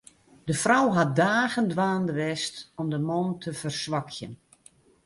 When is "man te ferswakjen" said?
3.07-4.33